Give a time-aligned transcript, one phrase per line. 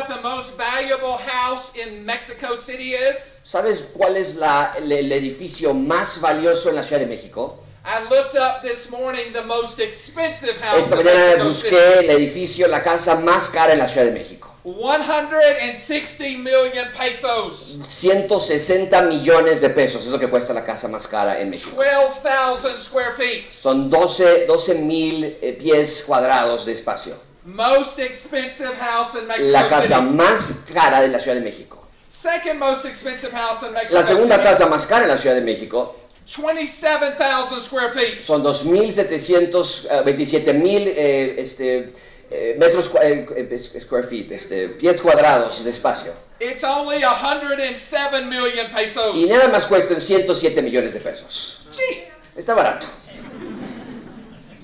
[0.00, 3.42] what the most valuable house in Mexico City is?
[3.44, 7.58] ¿Sabes cuál es la- el, el edificio más valioso en la Ciudad de México?
[7.84, 11.70] I looked up this morning the most expensive house Esta in mañana Mexico City.
[11.76, 14.48] busqué el edificio, la casa más cara en la Ciudad de México.
[14.62, 17.78] 160 million pesos.
[17.88, 21.76] 160 millones de pesos es lo que cuesta la casa más cara en México.
[21.82, 23.50] 12,000 square feet.
[23.50, 27.14] Son 12 mil eh, pies cuadrados de espacio.
[27.44, 30.10] Most expensive house in Mexico La casa City.
[30.10, 31.78] más cara de la Ciudad de México.
[32.08, 34.46] Second most expensive house in Mexico La segunda City.
[34.48, 38.20] casa más cara en la Ciudad de México 27,000 square feet.
[38.22, 41.92] son 2.727 mil eh, este,
[42.30, 46.12] eh, metros eh, square feet, este, pies cuadrados de espacio.
[46.38, 49.16] It's only 107 million pesos.
[49.16, 51.62] Y nada más cuestan 107 millones de pesos.
[51.72, 52.10] Cheap.
[52.36, 52.86] Está barato.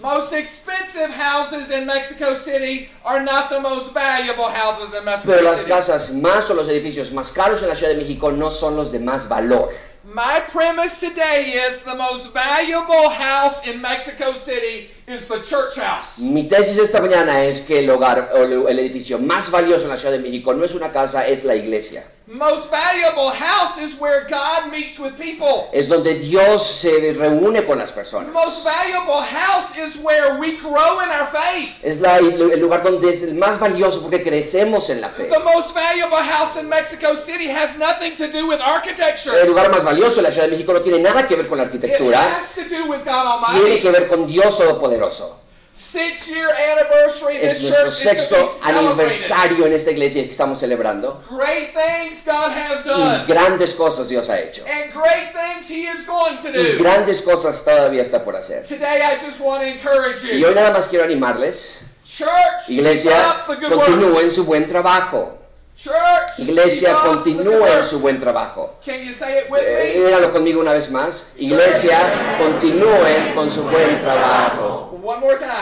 [0.07, 5.43] Most expensive houses in Mexico City are not the most valuable houses in Mexico Pero
[5.43, 5.73] las City.
[5.73, 8.93] casas más o los edificios más caros en la Ciudad de México no son los
[8.93, 9.69] de más valor.
[10.05, 16.21] My premise today is the most valuable house in Mexico City is the church house.
[16.21, 19.89] Mi tesis esta mañana es que el hogar o el el edificio más valioso en
[19.89, 22.05] la Ciudad de México no es una casa, es la iglesia.
[22.29, 25.69] Most valuable house is where God meets with people.
[25.73, 28.33] Es donde Dios se reúne con las personas.
[28.33, 31.71] Most valuable house is where we grow in our faith.
[31.85, 35.27] Es la- el lugar donde es el más valioso porque crecemos en la fe.
[35.27, 39.31] The most valuable house in Mexico City has nothing to do with architecture.
[39.41, 41.59] El lugar más valioso en la Ciudad de México no tiene nada que ver con
[41.59, 44.01] la It arquitectura, has to do with God tiene que Almighty.
[44.01, 45.43] ver con Dios Todopoderoso.
[45.77, 50.31] Six year anniversary Es this nuestro church is to sexto aniversario en esta iglesia que
[50.31, 51.23] estamos celebrando.
[51.29, 53.27] Great things God has Y done.
[53.27, 54.65] grandes cosas Dios ha hecho.
[54.65, 56.79] And great things He is going to Y do.
[56.79, 58.65] grandes cosas todavía está por hacer.
[58.65, 60.47] Today I just want to encourage Y you.
[60.47, 61.83] hoy nada más quiero animarles.
[62.07, 65.37] Church, Iglesia, continúen su buen trabajo.
[65.77, 67.85] Church, Iglesia, continúen work.
[67.85, 68.77] su buen trabajo.
[68.83, 71.35] Can you say it with Eh, conmigo una vez más.
[71.37, 71.99] Iglesia,
[72.39, 74.99] continúen con su buen trabajo.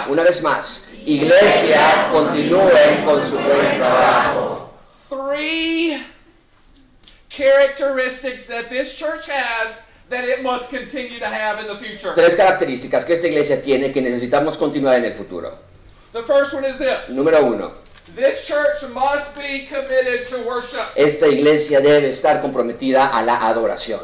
[0.08, 0.86] Una vez más.
[1.04, 4.70] Iglesia, continúen con su buen trabajo.
[5.08, 6.00] Three
[7.28, 12.14] characteristics that this church has that it must continue to have in the future.
[12.14, 15.58] Tres características que esta iglesia tiene que necesitamos continuar en el futuro.
[16.12, 17.10] The first one is this.
[17.10, 17.72] Número uno,
[18.14, 20.86] This church must be committed to worship.
[20.94, 24.00] esta iglesia debe estar comprometida a la adoración.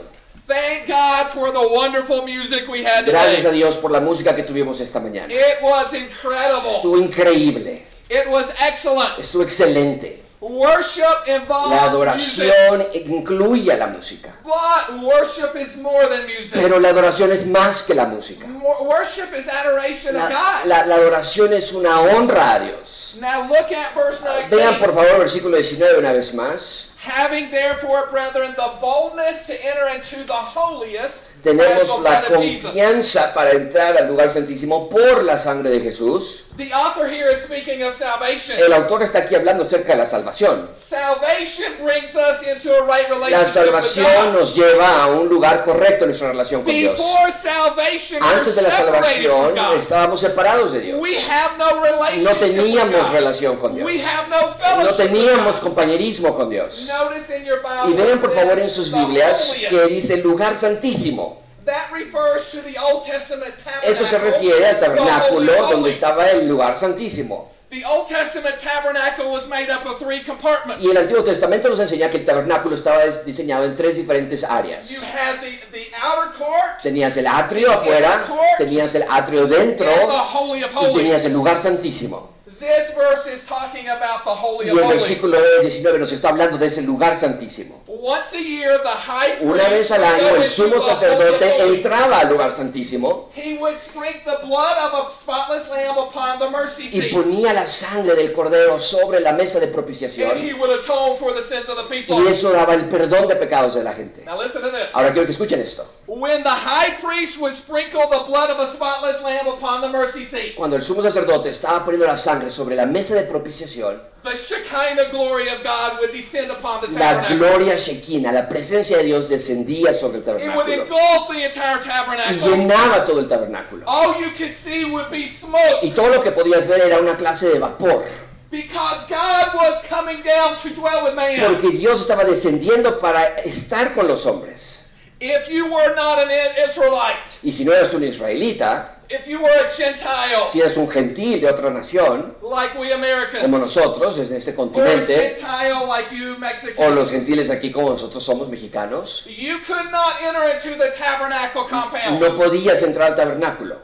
[0.47, 3.59] Thank God for the wonderful music we had Gracias a today.
[3.59, 5.29] Dios por la música que tuvimos esta mañana.
[5.33, 6.71] It was incredible.
[6.71, 9.19] Estuvo increíble, It was excellent.
[9.19, 10.23] estuvo excelente.
[10.41, 16.55] Worship La involves music, adoración incluye la música, but worship is more than music.
[16.55, 18.47] pero la adoración es más que la música.
[18.81, 20.67] Worship is adoration of La, God.
[20.67, 23.17] la- la adoración es una honra a Dios.
[23.21, 24.95] Now look at verse Vean por 19.
[24.95, 26.87] favor versículo 19 una vez más.
[27.03, 33.53] Having therefore, brethren, the boldness to enter into the holiest Tenemos la of confianza para
[33.53, 36.45] entrar al lugar santísimo por la sangre de Jesús.
[36.61, 38.59] The author here is speaking of salvation.
[38.59, 40.69] El autor está aquí hablando acerca de la salvación.
[40.73, 44.33] Salvation brings us into a right La relationship with salvación God.
[44.41, 46.99] nos lleva a un lugar correcto en nuestra relación con Dios.
[46.99, 51.01] Before salvation, Antes de la salvación estábamos separados de Dios.
[51.01, 53.87] We have no relationship No teníamos with relación con Dios.
[53.87, 55.63] We have no No fellowship teníamos with God.
[55.63, 56.87] compañerismo con Dios.
[56.89, 61.41] Notice in your Bible Y vean por favor en sus Biblias que dice lugar santísimo.
[61.71, 63.93] That refers to the Old Testament tabernacle.
[63.93, 67.49] Eso se refiere al tabernáculo donde estaba el lugar santísimo.
[67.71, 70.85] The Old Testament tabernacle was made up of three compartments.
[70.85, 74.91] Y el Antiguo Testamento nos enseña que el tabernáculo estaba diseñado en tres diferentes áreas.
[74.91, 78.25] You had the, the outer court Tenías el atrio afuera,
[78.59, 82.40] tenías el atrio dentro the Holy of y tenías el lugar santísimo.
[82.61, 86.67] This verse is talking about the Holy Y el versículo 19 nos está hablando de
[86.67, 87.83] ese lugar santísimo.
[87.87, 92.29] Once a year, the high priest Una vez al año el sumo sacerdote entraba al
[92.29, 93.31] lugar santísimo.
[93.35, 93.79] He would
[94.27, 95.11] the blood of a
[95.51, 99.67] spotless lamb upon the mercy y ponía la sangre del cordero sobre la mesa de
[99.67, 102.17] And propiciación he would atone for the sins of the people.
[102.17, 104.23] y eso daba el perdón de pecados de la gente.
[104.25, 104.95] Now listen to this.
[104.95, 105.87] Ahora quiero que escuchen esto.
[106.07, 110.25] When the high priest would sprinkle the blood of a spotless lamb upon the mercy
[110.25, 114.35] seat, Cuando el sumo sacerdote estaba poniendo la sangre sobre la mesa de propiciación, the
[114.35, 119.29] Shekinah glory of God would descend upon the la gloria shekinah, la presencia de Dios
[119.31, 122.37] descendía sobre el It would tabernáculo engulf the entire y tabernacle.
[122.39, 123.83] llenaba todo el tabernáculo.
[123.87, 127.17] All you could see would be smoke Y todo lo que podías ver era una
[127.17, 128.05] clase de vapor,
[128.51, 131.39] because God was coming down to dwell with man.
[131.55, 134.91] porque Dios estaba descendiendo para estar con los hombres.
[135.23, 136.31] If you were not an
[136.69, 140.89] Israelite, Y si no eras un israelita, If you were a Gentile, Si eres un
[140.89, 146.35] gentil de otra nación, like we Americans, como nosotros en este continente, Gentile like you
[146.35, 150.93] o Mexicans, los gentiles aquí como nosotros somos mexicanos, you could not enter into the
[150.93, 152.21] tabernacle compound.
[152.21, 153.79] no podías entrar al tabernáculo,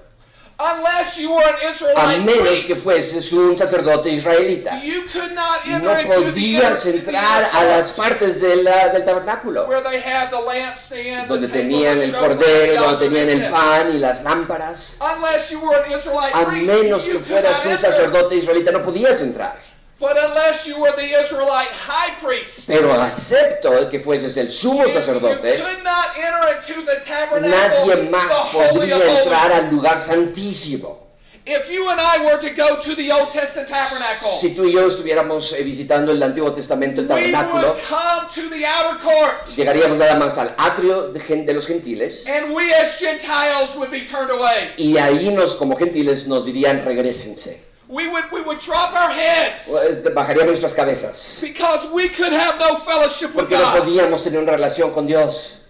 [0.59, 4.81] unless you were an a Israelite menos que fueses un sacerdote israelita.
[4.83, 9.05] You could not No enter the podías the entrar a las partes de la- del
[9.05, 13.95] tabernáculo, where they had the lampstand, donde the tenían el cordero, donde tenían el pan
[13.95, 14.99] y las lámparas.
[15.01, 19.57] Unless you were an Israelite A menos que fueras un sacerdote israelita no podías entrar.
[19.99, 24.93] But unless you were the Israelite high priest, Pero acepto que fueses el sumo you
[24.93, 29.71] sacerdote, could not enter into the tabernacle, nadie más the holy podría of entrar al
[29.75, 30.99] lugar santísimo.
[31.49, 34.73] If you and I were to go to the Old Testament tabernacle, Si tú y
[34.73, 39.01] yo estuviéramos eh, visitando el Antiguo Testamento, el we tabernáculo, would come to the outer
[39.01, 44.05] court, llegaríamos nada más al atrio de los gentiles and we as Gentiles would be
[44.05, 44.73] turned away.
[44.77, 47.65] y ahí nos como gentiles nos dirían regresense.
[47.89, 52.59] We would we would drop our heads Eh, Bajaríamos nuestras cabezas because we could have
[52.59, 53.85] no fellowship with porque no God.
[53.85, 55.63] podíamos tener una relación con Dios.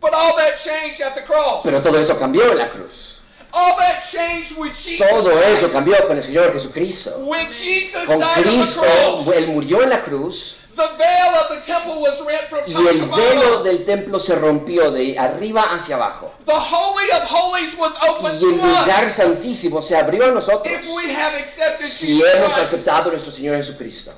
[0.00, 1.62] But all that changed at the cross.
[1.62, 3.20] Pero todo eso cambió en la cruz.
[3.52, 7.24] All that changed with Jesus Todo eso cambió con el Señor Jesucristo.
[7.24, 11.34] When Jesus Con died on the Cristo, cross, Él murió en la cruz the veil
[11.40, 15.18] of the temple was rent from y el to velo del templo se rompió de
[15.18, 16.32] arriba hacia abajo.
[16.44, 20.66] The holy of holies was open Y el to lugar santísimo se abrió a nosotros
[20.72, 22.74] if we have accepted si Jesus hemos Christ.
[22.74, 24.12] aceptado a nuestro Señor Jesucristo.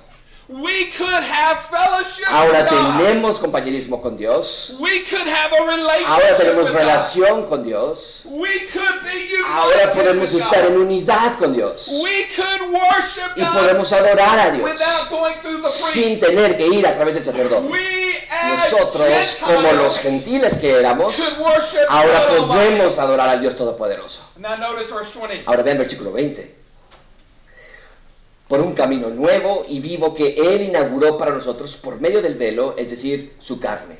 [0.48, 4.76] We could have fellowship Ahora tenemos compañerismo con Dios.
[4.80, 8.22] We could have a relationship Ahora tenemos relación con Dios.
[8.30, 10.70] We could be Ahora united podemos with estar God.
[10.72, 11.88] en unidad con Dios.
[12.02, 16.56] We could worship Y God podemos adorar a Dios without going through the sin tener
[16.56, 17.68] que ir a través del sacerdote.
[18.48, 19.08] Nosotros,
[19.44, 21.14] como los Gentiles, que éramos,
[21.90, 24.30] ahora podemos adorar al Dios Todopoderoso.
[24.36, 25.44] Now notice verse 20.
[25.46, 26.54] Ahora vean versículo 20.
[28.48, 32.74] Por un camino nuevo y vivo que Él inauguró para nosotros por medio del velo,
[32.78, 33.98] es decir, su carne.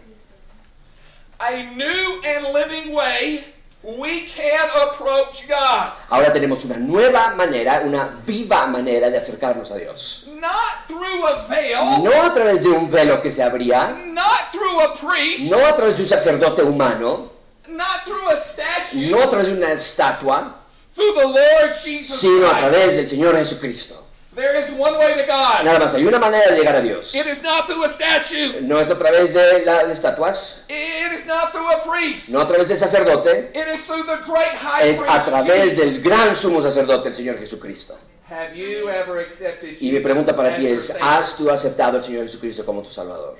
[1.38, 3.44] A new and living way
[3.82, 5.92] we can approach God.
[6.10, 10.28] Ahora tenemos una nueva manera, una viva manera de acercarnos a Dios.
[10.40, 14.80] Not through a veil, No a través de un velo que se abría, not through
[14.80, 17.30] a priest, no a través de un sacerdote humano,
[17.68, 20.56] not through a statue, no a través de una estatua,
[20.94, 24.07] through the Lord Jesus sino a través del Señor Jesucristo.
[24.38, 25.64] There is one way to God.
[25.64, 27.12] Nada más hay una manera de llegar a Dios.
[27.12, 28.60] It is not through a statue.
[28.60, 32.28] No es a través de las estatuas, It is not through a priest.
[32.28, 35.88] no a través del sacerdote, It is through the great high es a través del
[35.88, 36.04] Jesus.
[36.04, 37.98] gran sumo sacerdote, el Señor Jesucristo.
[38.30, 40.96] Have you ever accepted Y mi Jesus pregunta para ti es?
[41.00, 43.36] ¿has tú aceptado al Señor Jesucristo como tu Salvador?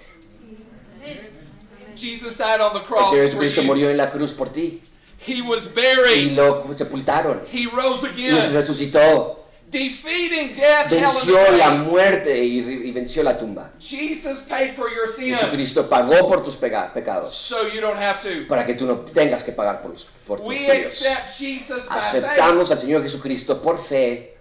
[1.94, 4.82] Jesus died on the El cross Señor for Jesucristo murió en la cruz por ti
[5.24, 6.32] He was y buried.
[6.36, 9.37] lo sepultaron He rose y again, resucitó,
[9.70, 13.70] defeating death, hell, and venció la muerte y, y venció la tumba.
[13.78, 18.46] Jesus paid for your sin, Jesucristo pagó por tus pecados so you don't have to.
[18.48, 20.08] para que tú no tengas que pagar por, tus
[20.40, 20.70] We tuyos.
[20.70, 22.24] accept Jesus by faith.
[22.24, 24.34] Aceptamos al Señor Jesucristo por fe.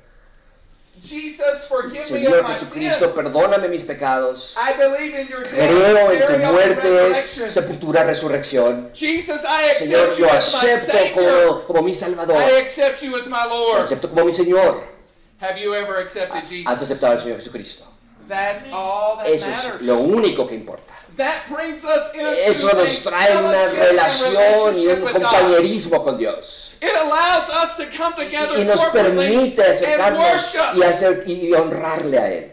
[0.99, 4.55] Jesus, forgive me Señor my Jesucristo, perdóname mis pecados.
[4.57, 8.89] I believe in your death, Creo en tu muerte, sepultura, resurrección.
[8.95, 12.37] Jesus, I Señor, accept you yo as my acepto como, como mi Salvador.
[12.37, 13.81] I accept you as my Lo Lord.
[13.81, 14.96] acepto como mi Señor.
[15.39, 16.81] Have you ever accepted Has Jesus?
[16.81, 17.85] aceptado al Señor Jesucristo.
[18.27, 19.81] That's all that Eso matters.
[19.81, 20.93] es lo único que importa.
[21.15, 26.75] That brings us into Eso a nos trae una relación y un compañerismo con Dios.
[26.81, 32.27] It allows us to come together Y nos permite acercarnos y, hacer, y honrarle a
[32.33, 32.51] Él.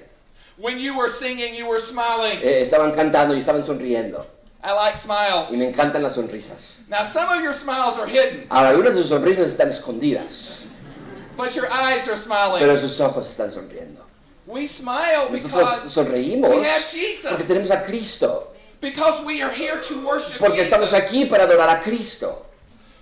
[0.57, 2.39] When you were singing, you were smiling.
[2.43, 4.25] Eh, estaban cantando y estaban sonriendo.
[4.63, 5.51] I like smiles.
[5.51, 6.85] Y me encantan las sonrisas.
[6.89, 10.67] Now, some of your smiles are hidden, Ahora, algunas de sus sonrisas están escondidas,
[11.37, 12.61] but your eyes are smiling.
[12.61, 14.01] pero sus ojos están sonriendo.
[14.47, 17.49] We smile Nosotros because sonreímos we have porque Jesus.
[17.49, 18.49] tenemos a Cristo,
[18.81, 20.93] Because we are here to worship porque estamos Jesus.
[21.11, 22.45] aquí para adorar a Cristo.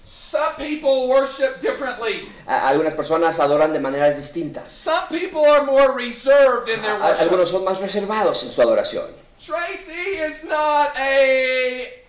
[0.05, 2.29] Some people worship differently.
[2.47, 4.69] Algunas personas adoran de maneras distintas.
[4.69, 7.53] Some people are more reserved in their A- algunos worship.
[7.53, 9.11] son más reservados en su adoración.
[9.45, 12.02] Tracy is not a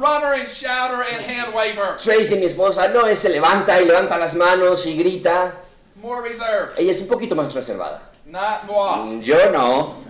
[0.00, 1.98] runner and shouter and hand waver.
[2.02, 5.52] Tracy, mi esposa, no es se levanta y levanta las manos y grita.
[6.02, 6.78] More reserved.
[6.78, 8.02] Ella es un poquito más reservada.
[8.26, 9.20] Not moi.
[9.22, 10.00] Yo no.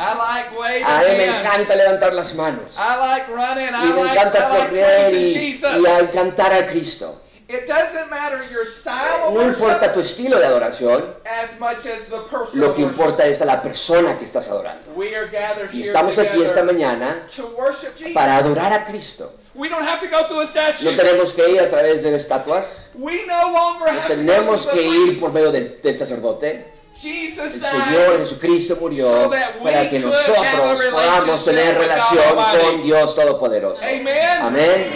[0.00, 2.76] I like waving A mí me encanta levantar las manos.
[2.78, 3.74] I like running.
[3.74, 5.76] Y I me like, encanta I correr y, Jesus.
[5.76, 7.20] y al cantar a Cristo.
[7.48, 12.06] It doesn't matter your style of No importa tu estilo de adoración, as much as
[12.08, 14.92] the person lo que importa es a la persona que estás adorando.
[14.94, 18.12] We are gathered Y here estamos aquí esta mañana to worship Jesus.
[18.12, 19.32] para adorar a Cristo.
[19.54, 20.94] We don't have to go through a No statue.
[20.94, 24.66] tenemos que ir a través de estatuas, We no longer no have to go tenemos
[24.66, 26.66] que the ir por medio del, del sacerdote.
[26.94, 32.82] Jesus El Señor Jesucristo murió so that we para que nosotros podamos tener relación con
[32.82, 33.82] Dios Todopoderoso.
[33.82, 34.42] Amen.
[34.42, 34.92] Amén.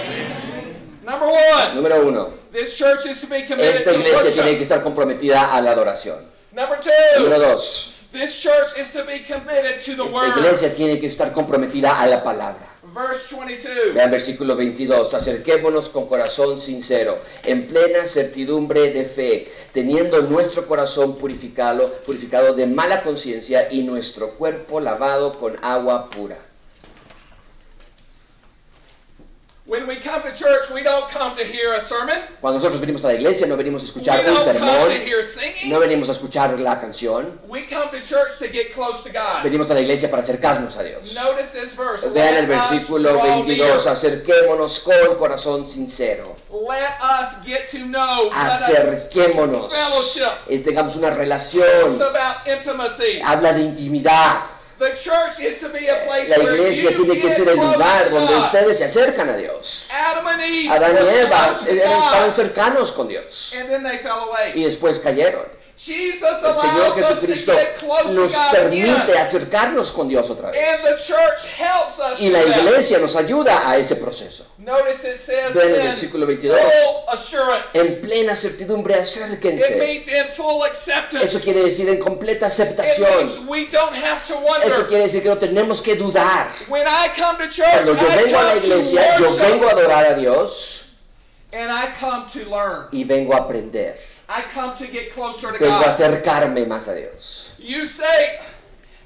[1.03, 4.63] Number one, Número uno, this church is to be committed esta to iglesia tiene que
[4.63, 6.19] estar comprometida a la adoración.
[6.53, 6.79] Number
[7.19, 10.39] Número two, dos, this church is to be committed to the esta word.
[10.39, 12.69] iglesia tiene que estar comprometida a la palabra.
[12.95, 13.95] Verse 22.
[13.95, 15.15] Vean versículo 22.
[15.15, 22.67] Acerquémonos con corazón sincero, en plena certidumbre de fe, teniendo nuestro corazón purificado, purificado de
[22.67, 26.11] mala conciencia y nuestro cuerpo lavado con agua pura.
[26.11, 26.33] When we come to church, we don't come to hear a
[29.01, 29.49] sermon.
[32.40, 35.07] Cuando nosotros venimos a la iglesia no venimos a escuchar un don't come sermón, to
[35.07, 35.71] hear singing.
[35.73, 39.45] no venimos a escuchar la canción, We come to church to get close to God.
[39.45, 41.14] venimos a la iglesia para acercarnos a Dios.
[41.14, 42.09] Notice this verse.
[42.11, 43.88] Vean el versículo draw 22, near.
[43.88, 46.35] acerquémonos con corazón sincero.
[46.50, 48.31] Let us get to know.
[48.31, 48.62] Let us.
[48.62, 49.73] Acerquémonos.
[50.49, 51.97] Es- tengamos una relación.
[53.25, 54.42] Habla de intimidad.
[54.83, 58.11] The church is to be a place La where iglesia tiene que ser el lugar
[58.11, 59.87] donde ustedes se acercan a Dios.
[59.89, 64.51] Adam and Eve Adán y Eva estaban cercanos con Dios and then they fell away.
[64.57, 65.47] y después cayeron.
[65.85, 70.09] Jesus El Señor allows us to Jesucristo get close to nos God permite acercarnos con
[70.09, 70.83] Dios otra And vez.
[70.83, 74.47] the church helps us Y la iglesia nos ayuda a ese proceso.
[74.59, 76.57] Notice it says Vean el in versículo 22.
[76.57, 77.75] full assurance.
[77.79, 79.77] En plena certidumbre, acérquense.
[79.79, 81.25] means in full acceptance.
[81.25, 83.49] Eso quiere decir en completa aceptación.
[83.49, 84.35] we don't have to
[84.65, 86.49] Eso quiere decir que no tenemos que dudar.
[86.69, 89.37] When I come to church, Cuando yo I vengo a la come to iglesia, yo
[89.37, 90.79] vengo a adorar a Dios
[91.53, 92.87] and I come to learn.
[92.93, 93.99] y vengo a aprender.
[94.35, 95.89] I come to get closer to Vengo a God.
[95.89, 97.55] acercarme más a Dios.
[97.59, 98.39] You say,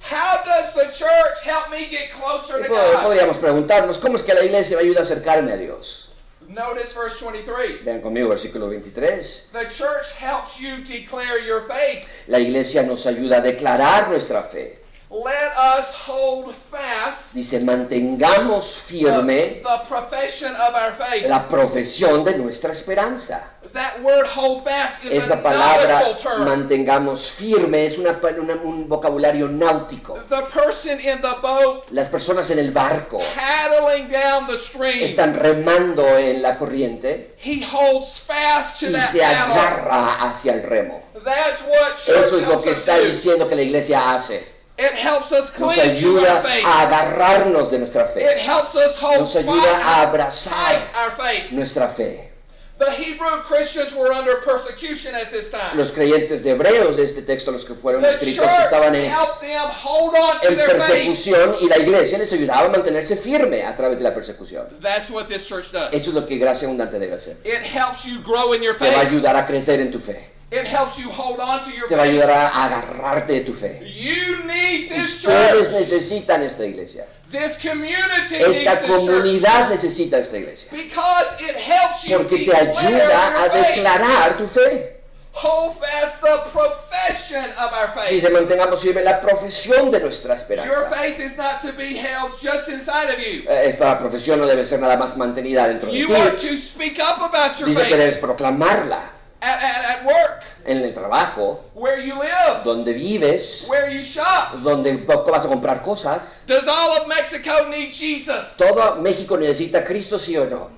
[0.00, 3.04] how does the church help me get closer to Pod- God?
[3.04, 6.12] Podríamos preguntarnos, ¿cómo es que la iglesia me ayuda a acercarme a Dios?
[6.49, 7.85] Notice verse 23.
[7.85, 9.50] Vean conmigo versículo 23.
[9.52, 12.06] The church helps you declare your faith.
[12.28, 14.78] La iglesia nos ayuda a declarar nuestra fe.
[15.25, 21.26] Let us hold fast Dice, mantengamos firme the, the profession of our faith.
[21.28, 23.42] la profesión de nuestra esperanza.
[23.73, 26.44] That word hold fast is Esa a palabra, term.
[26.44, 30.14] mantengamos firme, es una, una- un vocabulario náutico.
[30.28, 35.35] The person in the boat Las personas en el barco paddling down the stream, están
[35.35, 39.52] remando en la corriente he holds fast to y that se paddle.
[39.54, 41.02] agarra hacia el remo.
[41.25, 43.04] That's what Eso es lo que está do.
[43.04, 44.55] diciendo que la iglesia hace.
[44.78, 46.64] It helps us Nos cling to our ayuda faith.
[46.66, 50.83] a agarrarnos de nuestra It fe, helps us hold Nos ayuda a abrazar.
[50.95, 51.50] our faith.
[51.52, 52.30] nuestra fe.
[52.78, 55.78] The Hebrew Christians were under persecution at this time.
[55.78, 59.40] Los creyentes de hebreos de este texto, los que fueron The escritos, estaban en, helped
[59.40, 61.06] them hold on to en their faith.
[61.06, 64.66] persecución y la iglesia les ayudaba a mantenerse firme a través de la persecución.
[64.83, 65.88] That's what this church does.
[65.95, 67.38] Eso es lo que gracia abundante debe hacer.
[67.45, 69.09] It helps you grow in your Te va a faith.
[69.09, 70.33] ayudar a crecer en tu fe.
[70.50, 72.21] It helps you hold on to your Te va a faith.
[72.21, 73.81] ayudar a agarrarte de tu fe.
[73.85, 75.81] You need this Ustedes church.
[75.81, 77.05] necesitan esta iglesia.
[77.31, 80.71] This community Esta this comunidad necesita esta iglesia.
[80.71, 83.75] Because it helps you Porque te ayuda a your faith.
[83.75, 84.93] declarar tu fe.
[85.33, 88.09] Hold fast the profession of our faith.
[88.11, 90.91] Dice, mantengamos firme la profesión de nuestra Your esperanza.
[90.97, 93.43] faith is not to be held just inside of you.
[93.50, 96.15] Eh, Esta profesión no debe ser nada más mantenida dentro de You ti.
[96.15, 99.11] are to speak up about your Dice que faith debes proclamarla
[99.47, 104.62] at, at, at work, en el trabajo, where you live, donde vives, where you shop.
[104.62, 106.43] donde vas a comprar cosas.
[106.47, 108.57] Does all of Mexico need Jesus?
[108.57, 110.71] Todo México necesita a Cristo, sí o no.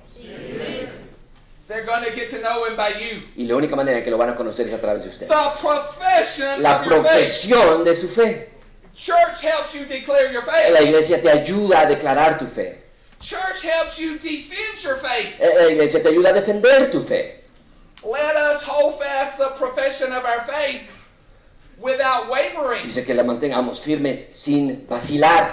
[1.67, 3.21] They're going to get to know him by you.
[3.37, 5.29] Y la única manera que lo van a conocer es a través de ustedes.
[5.29, 7.11] The profession La of your faith.
[7.11, 8.49] profesión de su fe.
[8.95, 10.81] Church helps you declare your La faith.
[10.81, 12.79] iglesia te ayuda a declarar tu fe.
[13.21, 15.35] Church helps you defend your faith.
[15.39, 17.38] Eh, La iglesia te ayuda a defender tu fe.
[18.03, 20.89] Let us hold fast the profession of our faith
[21.77, 22.83] without wavering.
[22.85, 25.49] Dice que la mantengamos firme sin vacilar.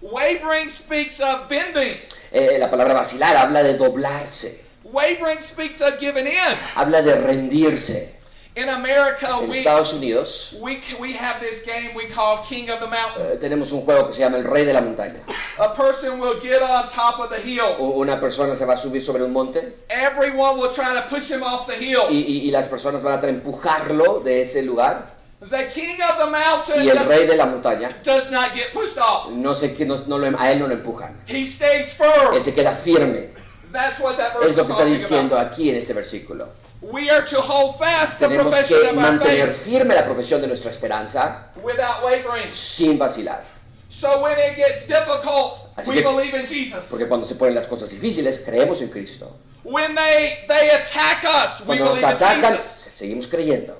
[0.00, 1.98] Wavering speaks of bending.
[2.32, 6.56] Eh, la palabra vacilar habla de doblarse, Wavering speaks of giving in.
[6.74, 8.14] habla de rendirse.
[8.60, 12.80] In America, En we Estados Unidos we we have this game we call King of
[12.80, 13.32] the Mountain.
[13.32, 15.20] eh, tenemos un juego que se llama el Rey de la Montaña.
[15.58, 17.76] A person will get on top of the hill.
[17.78, 21.42] Una persona se va a subir sobre un monte Everyone will try to push him
[21.42, 22.02] off the hill.
[22.10, 25.14] y- y las personas van a empujarlo de ese lugar
[25.48, 28.98] The King of the Mountain y el Rey de la Montaña does not get pushed
[28.98, 29.30] off.
[29.30, 31.22] no sé qué, no, no lo- a él no lo empujan.
[31.26, 32.34] He stays firm.
[32.34, 33.30] Él se queda firme.
[33.72, 35.52] That's what that verse Es lo is que está diciendo about.
[35.52, 36.48] aquí en este versículo.
[36.82, 40.04] We are to hold fast the Tenemos profession que of our mantener faith firme la
[40.06, 42.50] profesión de nuestra esperanza without wavering.
[42.52, 43.42] sin vacilar.
[43.88, 46.86] So when it gets difficult, Así we que- believe in Jesus.
[46.90, 49.36] Porque cuando se ponen las cosas difíciles, creemos en Cristo.
[49.62, 52.88] When they they attack us, we Cuando nos believe in atacan, Jesus.
[52.94, 53.76] seguimos creyendo.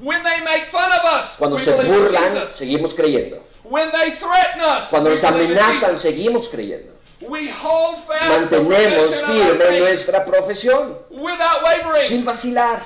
[0.00, 2.48] When they make fun of us, Cuando we se believe in burlan, Jesus.
[2.48, 3.40] seguimos creyendo.
[3.62, 6.02] When they threaten us, Cuando we nos believe in amenazan, Jesus.
[6.02, 6.91] seguimos creyendo.
[7.28, 12.02] We hold fast the Mantenemos firme nuestra profesión without wavering.
[12.02, 12.82] sin vacilar.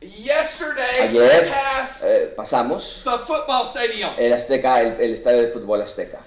[0.00, 4.10] Yesterday, Ayer we passed eh, pasamos the football stadium.
[4.18, 6.18] el Azteca, el, el estadio de fútbol Azteca.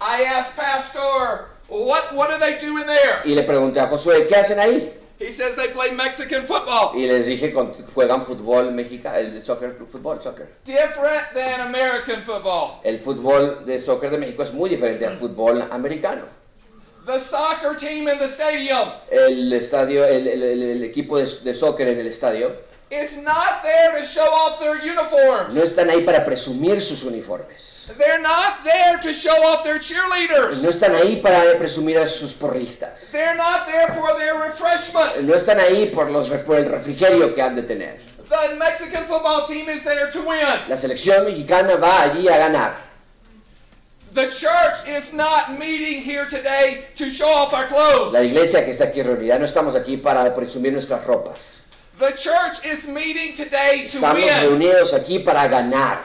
[0.00, 3.22] I asked Pastor, what what do they do in there?
[3.24, 4.92] Y le pregunté a Josué, ¿qué hacen ahí?
[5.18, 6.96] He says they play Mexican football.
[6.96, 10.46] Y les dije, "Con- juegan fútbol mexicano, el soccer, fútbol, soccer.
[10.64, 12.80] Different than American football.
[12.84, 16.22] El fútbol de soccer de México es muy diferente al fútbol americano.
[17.04, 21.54] The soccer team in the stadium El estadio, el, el- el- el equipo de, de
[21.54, 22.52] soccer en el estadio
[22.90, 25.54] is not there to show off their uniforms.
[25.54, 27.92] no están ahí para presumir sus uniformes.
[27.98, 30.62] They're not there to show off their cheerleaders.
[30.62, 33.10] No están ahí para presumir a sus porristas.
[33.12, 35.22] They're not there for their refreshments.
[35.22, 37.98] No están ahí por, los, por el refrigerio que han de tener.
[38.28, 40.68] The Mexican football team is there to win.
[40.68, 42.88] La selección mexicana va allí a ganar.
[44.12, 48.12] The church is not meeting here today to show off our clothes.
[48.12, 51.67] La iglesia que está aquí reunida no estamos aquí para presumir nuestras ropas.
[51.98, 54.40] The church is meeting today to Estamos win.
[54.40, 56.02] reunidos aquí para ganar.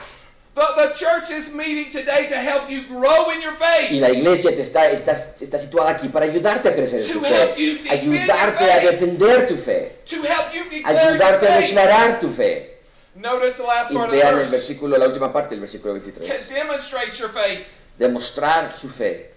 [0.54, 4.00] The, the church is meeting today to help you grow in your Y faith.
[4.00, 7.26] la iglesia te está, está, está situada aquí para ayudarte a crecer en tu To
[7.26, 12.28] fe, ayudarte a defender tu fe, To help you declare your ayudarte a declarar tu
[12.30, 12.70] fe.
[13.16, 15.94] Notice the last Y part of the vean el versículo, la última parte del versículo
[15.94, 16.48] To 23.
[16.48, 17.66] demonstrate your faith.
[17.98, 19.30] Demostrar su fe.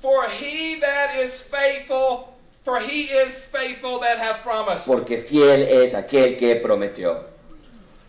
[0.00, 2.33] For he that is faithful,
[2.64, 4.86] for he is faithful that hath promised.
[4.86, 7.24] Porque fiel es aquel que prometió.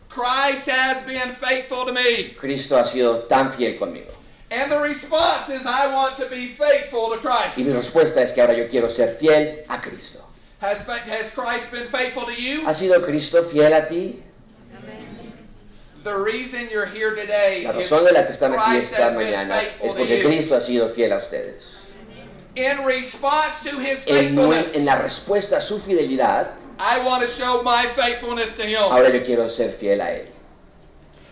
[0.10, 2.30] Christ has been faithful to me.
[2.40, 4.12] Cristo ha sido tan fiel conmigo.
[4.50, 7.76] And the response is, I want to be faithful to Y mi Christ.
[7.76, 10.24] respuesta es que ahora yo quiero ser fiel a Cristo.
[10.62, 12.62] Has, has Christ been faithful to you?
[12.66, 14.22] ¿Ha sido Cristo fiel a ti?
[16.04, 19.18] The reason you're here today La razón de la que están aquí Christ esta has
[19.18, 20.24] been mañana es to porque.
[20.24, 21.85] Cristo ha sido fiel a ustedes.
[22.56, 27.62] In response to his faithfulness, en la respuesta a su fidelidad, I want to show
[27.64, 28.80] my faithfulness to him.
[28.82, 30.26] ahora yo quiero ser fiel a Él.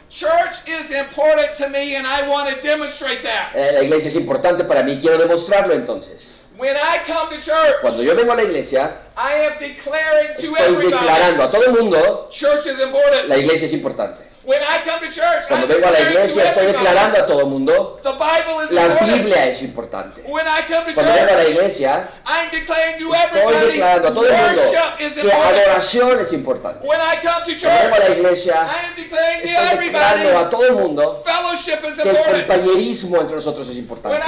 [0.09, 3.53] Church is important to me and I want to demonstrate that.
[3.55, 6.41] Eh, La iglesia es importante para mí, quiero demostrarlo entonces.
[6.57, 10.41] When I come to church, Cuando yo vengo a la iglesia, I am declaring to
[10.41, 13.27] estoy everybody, declarando a todo el mundo, church is important.
[13.27, 14.23] la iglesia es importante.
[14.45, 17.45] When I come to church, Cuando vengo a la iglesia, estoy declarando a todo el
[17.45, 19.13] mundo, the Bible is la important.
[19.13, 20.21] Biblia es importante.
[20.27, 23.71] When I come to Cuando vengo a la church, iglesia, I'm declaring to estoy everybody,
[23.71, 25.55] declarando a todo el mundo worship is que important.
[25.57, 26.87] adoración es importante.
[26.87, 29.85] When I come to Cuando vengo a la church, iglesia, I am declaring to estoy
[29.85, 32.47] declarando a everybody, todo el mundo que el important.
[32.47, 34.19] compañerismo entre nosotros es importante.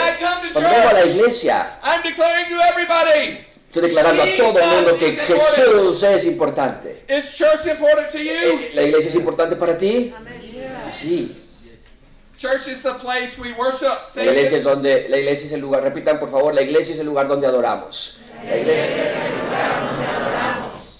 [0.53, 1.79] Cuando vengo a la iglesia,
[3.75, 5.11] Estoy declarando a todo el mundo que.
[5.11, 7.03] Jesús es importante.
[7.09, 8.69] is church important to you?
[8.73, 10.13] ¿La iglesia es importante para ti?
[11.01, 11.59] Sí.
[12.37, 13.91] Church is the place we worship.
[14.15, 17.01] La iglesia es donde, la iglesia es el lugar, repitan por favor, la iglesia es
[17.01, 18.21] el lugar donde adoramos.
[18.45, 19.03] La iglesia,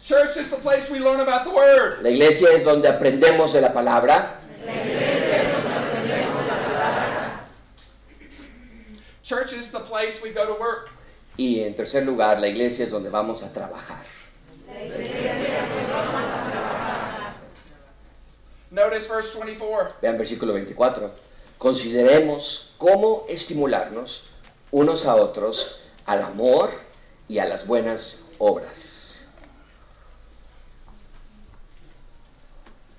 [0.04, 2.02] Church is the place we learn about the Word.
[2.02, 4.42] la iglesia es donde aprendemos de la palabra.
[9.24, 10.95] Church is the place we go to work.
[11.38, 14.04] Y en tercer lugar, la iglesia es donde vamos a trabajar.
[18.72, 19.94] Notice verse 24.
[20.02, 21.12] Vean versículo 24.
[21.58, 24.26] Consideremos cómo estimularnos
[24.72, 26.72] unos a otros al amor
[27.28, 29.26] y a las buenas obras.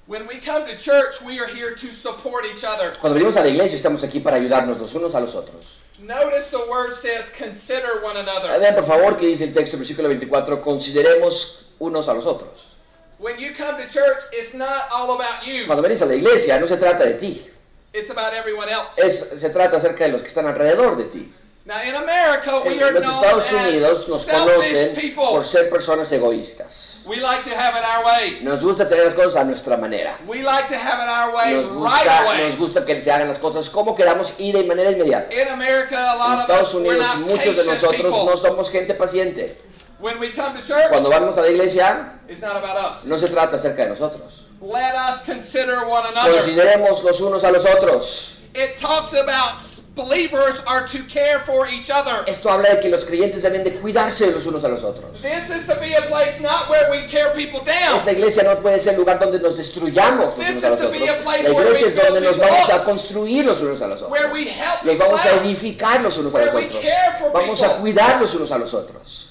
[0.07, 2.93] When we come to church, we are here to support each other.
[3.01, 5.81] Cuando venimos a la iglesia estamos aquí para ayudarnos los unos a los otros.
[6.01, 8.59] Notice the word says, consider one another.
[8.59, 12.75] Vean por favor que dice el texto, versículo 24, consideremos unos a los otros.
[13.19, 16.61] When you come to church, it's not all about you, Cuando venís a la iglesia
[16.61, 17.47] no se trata de ti,
[17.95, 18.99] it's about everyone else.
[18.99, 21.33] es, se trata acerca de los que están alrededor de ti.
[21.67, 25.25] Now, in America, we En are los known Estados Unidos as nos selfish conocen people.
[25.31, 27.01] por ser personas egoístas.
[27.07, 28.39] We like to have it our way.
[28.43, 30.17] Nos gusta tener las cosas a nuestra manera.
[30.29, 31.75] We like to have it our way Nos right
[32.07, 32.47] gusta, away.
[32.47, 35.35] nos gusta que se hagan las cosas como queramos y de manera inmediata.
[35.35, 37.97] In America, a En lot of Estados us, we're Unidos not muchos de patient nosotros
[38.15, 38.25] people.
[38.27, 39.59] no somos gente paciente.
[39.99, 43.07] When we come to church, Cuando vamos a la iglesia it's not about us.
[43.07, 44.43] no se trata acerca de nosotros.
[44.61, 46.33] Let us consider one another.
[46.33, 48.36] Consideremos los unos a los otros.
[48.57, 49.61] It talks about
[49.95, 52.25] believers are to care for each other.
[52.27, 55.21] Esto habla de que los creyentes deben de cuidarse los unos a los otros.
[55.23, 57.97] This is to be a place not where we tear people down.
[57.99, 60.79] Esta iglesia no puede ser lugar donde nos destruyamos los This unos a is los
[60.81, 61.01] to otros.
[61.01, 63.63] be a place La where iglesia we es donde build nos vamos a construir los
[63.63, 64.11] unos a los otros.
[64.11, 66.83] Where we help people vamos a edificar los unos a los Where we otros.
[66.83, 69.26] care for Vamos a cuidar los unos a los otros.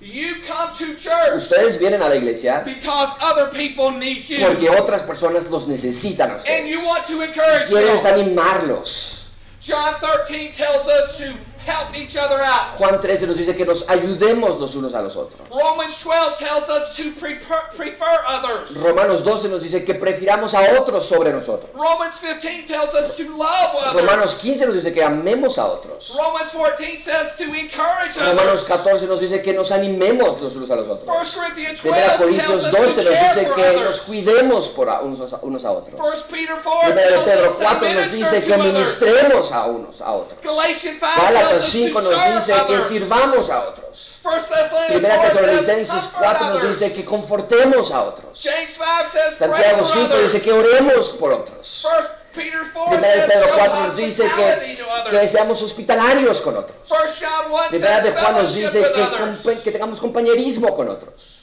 [0.00, 4.38] You come to church Ustedes vienen a la iglesia because other people need you.
[4.46, 6.86] porque otras personas los necesitan a And you ustedes.
[6.86, 8.14] want to encourage Quieres them.
[8.14, 9.24] animarlos.
[9.60, 11.34] John 13 tells us to
[11.68, 12.78] help each other out.
[12.78, 15.38] Juan 13 nos dice que nos ayudemos los unos a los otros.
[15.50, 18.76] Romans 12 tells us to prefer, prefer others.
[18.76, 21.70] Romanos 12 nos dice que prefiramos a otros sobre nosotros.
[21.74, 24.40] Romans 15 tells us to love Romanos others.
[24.40, 26.14] 15 nos dice que amemos a otros.
[26.16, 28.84] Romans 14 says to encourage Romanos others.
[28.84, 31.06] 14 nos dice que nos animemos los unos a los otros.
[31.06, 34.88] 1 Corinthians 12 Primera tells Corintios us 12 to nos dice que nos cuidemos por
[34.88, 36.00] a unos, a unos a otros.
[36.00, 39.66] 1 Peter 4 Primera de tells Pedro us to 4 nos dice que ministremos a
[39.66, 40.40] unos a otros.
[40.42, 44.18] Galatians 5 Gálatas tells us 5 to nos dice que sirvamos a otros.
[44.22, 48.40] 1 Thessalonians Primera 4 says Tesalonicenses comfort 4 nos dice que confortemos a otros.
[48.42, 51.84] James 5 says pray Santiago for 5 dice que oremos por otros.
[51.84, 56.56] 1 Peter 4 Primera de Pedro show 4 nos dice que, que seamos hospitalarios con
[56.56, 56.76] otros.
[56.88, 61.38] 1 John 1 Primera de Juan nos dice que, que tengamos compañerismo con otros.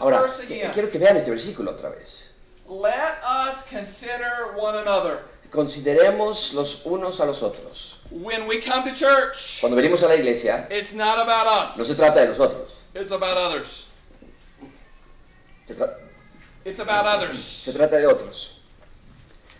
[0.00, 0.72] Ahora, again.
[0.72, 2.34] quiero que vean este versículo otra vez.
[2.68, 5.20] Let us consider one another.
[5.50, 7.99] Consideremos los unos a los otros.
[8.10, 11.46] When we come to church, Cuando venimos a la iglesia, it's not about
[11.78, 11.98] no se us.
[11.98, 12.70] trata de nosotros.
[12.94, 13.88] It's about others.
[15.68, 15.94] Se, tra-
[16.64, 17.38] It's about others.
[17.38, 18.56] se trata de otros.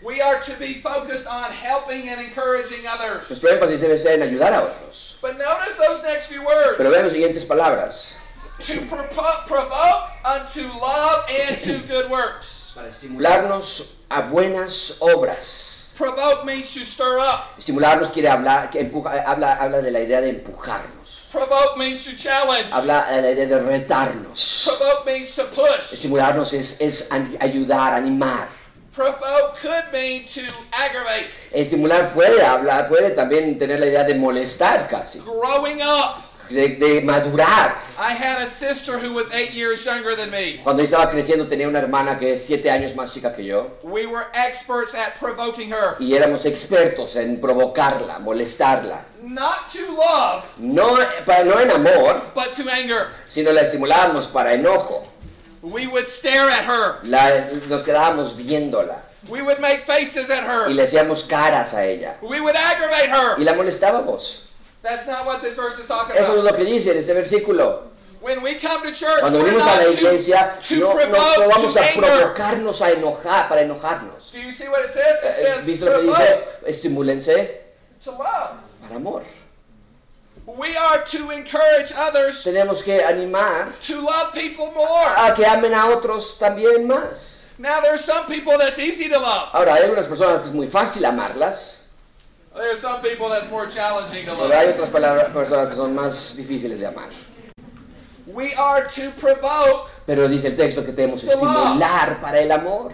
[0.02, 3.28] We are to be focused on helping and encouraging others.
[3.30, 5.16] Nuestro énfasis debe ser en ayudar a otros.
[5.22, 6.76] But notice those next few words.
[6.78, 8.14] Pero vean las siguientes palabras.
[8.60, 12.72] To provoke unto love and to good works.
[12.74, 15.69] Para estimularnos a buenas obras.
[16.00, 17.58] Provoke means to stir up.
[17.58, 21.28] Estimularnos quiere hablar, que empuja, habla, habla de la idea de empujarnos.
[21.30, 22.72] Provoke means to challenge.
[22.72, 24.64] Habla de la idea de retarnos.
[24.64, 25.92] Provoke means to push.
[25.92, 28.48] Estimularnos es, es ayudar, animar.
[28.94, 30.40] Provoke could mean to
[30.72, 31.28] aggravate.
[31.52, 37.00] Estimular puede hablar, puede también tener la idea de molestar casi, Growing up, de, de
[37.02, 37.76] madurar.
[37.98, 40.58] I had a sister who was eight years younger than me.
[40.62, 44.06] Cuando estaba creciendo tenía una hermana que es siete años más chica que yo We
[44.06, 45.96] were experts at provoking her.
[46.00, 49.04] y éramos expertos en provocarla, molestarla.
[49.22, 53.08] Not to love, No, para, no en amor, but to anger.
[53.28, 55.06] sino la estimulábamos para enojo.
[55.62, 57.00] We would stare at her.
[57.04, 60.70] La- nos quedábamos viéndola We would make faces at y her.
[60.70, 63.38] le hacíamos caras a ella We would aggravate her.
[63.38, 64.46] y la molestábamos.
[64.82, 66.44] That's not what this verse is talking Eso es about.
[66.52, 67.82] lo que dice en este versículo.
[68.22, 71.80] When we come to church, Cuando venimos a la to, iglesia, to no, vamos a
[71.96, 74.30] provocarnos a enojar, para enojarnos.
[74.32, 75.22] Do you see what it says?
[75.22, 76.44] It Eh, says ¿Viste lo que dice?
[76.66, 77.60] Estimúlense
[78.04, 78.58] to love.
[78.82, 79.22] para amor.
[80.46, 85.14] We are to encourage others Tenemos que animar to love people more.
[85.16, 87.46] a que amen a otros también más.
[87.58, 89.50] Now, there's some people that's easy to love.
[89.52, 91.79] Ahora, hay algunas personas que es muy fácil amarlas,
[92.60, 94.52] There's some people that's more challenging to pero love.
[94.52, 94.90] hay otras
[95.32, 97.08] personas que son más difíciles de amar.
[98.26, 101.56] We are to provoke Pero dice el texto que tenemos que The love.
[101.56, 102.92] estimular para el amor.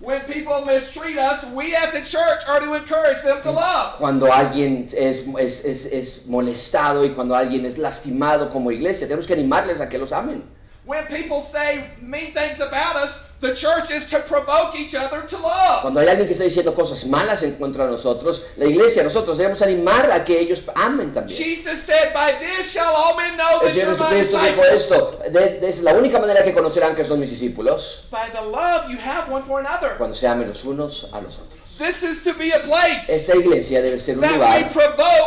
[0.00, 1.46] when people mistreat us.
[1.54, 3.96] We at the church are to encourage them to love.
[3.98, 9.26] Cuando alguien es, es, es, es molestado y cuando alguien es lastimado como iglesia, tenemos
[9.26, 10.42] que animarles a que los amen.
[10.84, 15.36] When people say mean things about us, the church is to provoke each other to
[15.38, 15.82] love.
[15.82, 19.36] Cuando hay alguien que está diciendo cosas malas en contra de nosotros, la iglesia, nosotros
[19.36, 21.36] debemos animar a que ellos amen también.
[21.36, 24.68] Jesus said, By this shall all men know that you're my disciples.
[24.72, 28.40] esto, de- de- es la única manera que conocerán que son mis discípulos, By the
[28.40, 29.96] love you have one for another.
[29.98, 31.60] cuando se amen los unos a los otros.
[31.76, 34.70] This is to be a place Esta iglesia debe ser un lugar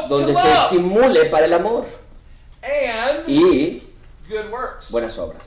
[0.10, 1.86] donde se estimule para el amor
[2.64, 3.84] and y
[4.30, 4.90] good works.
[4.90, 5.47] buenas obras.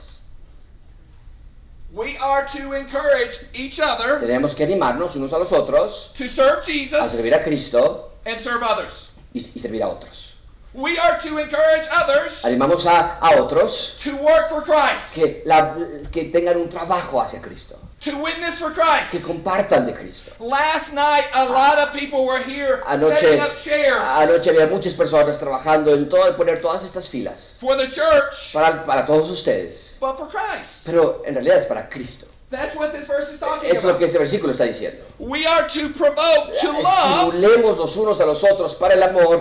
[1.92, 6.61] We are to encourage each other Tenemos que animarnos unos a los otros to serve
[6.61, 9.11] a Jesus servir a Cristo and serve others.
[9.35, 10.35] y, y servir a otros.
[10.72, 15.74] We are to encourage others Animamos a, a otros to work for Christ, que, la-
[16.12, 19.24] que tengan un trabajo hacia Cristo, to witness for que Christ.
[19.26, 20.31] compartan de Cristo.
[20.38, 24.94] Last night, a lot of people were here Anoche, setting up chairs anoche había muchas
[24.94, 29.89] personas trabajando en todo, poner todas estas filas for the church, para, para todos ustedes,
[30.00, 30.86] but for Christ.
[30.86, 32.26] pero en realidad es para Cristo.
[32.50, 34.02] That's what this verse is talking Es lo que about.
[34.02, 35.04] este versículo está diciendo.
[35.18, 39.40] We are to provoke to love Estimulemos los unos a los otros para el amor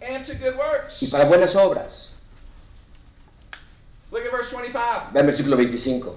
[0.00, 1.02] and to good works.
[1.02, 2.14] y para buenas obras.
[4.10, 5.10] Look at verse 25.
[5.12, 6.16] Vean versículo 25.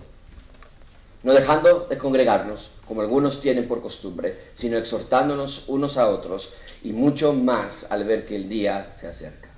[1.23, 6.93] no dejando de congregarnos, como algunos tienen por costumbre, sino exhortándonos unos a otros, y
[6.93, 9.49] mucho más al ver que el día se acerca.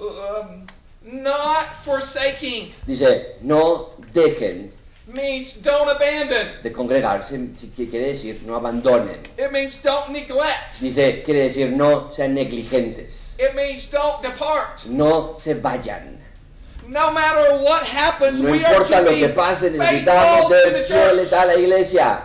[0.00, 0.66] Um,
[1.04, 4.70] not forsaking Dice, no dejen
[5.14, 6.62] means don't abandon.
[6.62, 7.36] de congregarse,
[7.76, 9.18] quiere decir no abandonen.
[9.36, 10.80] It means don't neglect.
[10.80, 14.86] Dice, quiere decir no sean negligentes, It means don't depart.
[14.86, 16.18] no se vayan.
[16.88, 20.84] No matter what happens, No we are importa to lo que pase, necesitamos ser the
[20.84, 21.42] fieles church.
[21.42, 22.20] a la iglesia.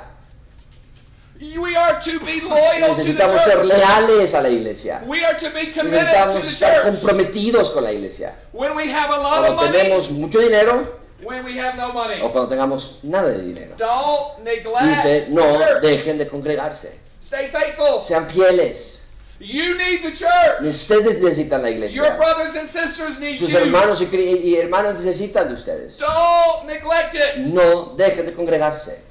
[1.40, 3.66] We are to be loyal to the Necesitamos ser church.
[3.68, 5.04] leales a la iglesia.
[5.06, 6.86] We are to be committed Necesitamos to the estar church.
[6.86, 8.34] comprometidos con la iglesia.
[8.54, 10.88] When we have a lot of Cuando money, tenemos mucho dinero
[11.24, 12.22] when we have no money.
[12.22, 13.76] o cuando tengamos nada de dinero.
[13.78, 15.82] Don't neglect Dice, the no church.
[15.84, 16.92] dejen de congregarse.
[17.20, 18.02] Stay faithful.
[18.02, 19.06] Sean fieles.
[19.40, 20.62] You need the church.
[20.62, 22.16] Ustedes necesitan la Your iglesia.
[22.18, 26.00] brothers and sisters need Sus hermanos y, y hermanas necesitan de ustedes.
[26.00, 27.38] Don't neglect it.
[27.46, 29.06] No dejen de congregarse.